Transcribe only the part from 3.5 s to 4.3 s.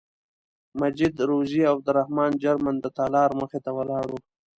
ته ولاړ وو.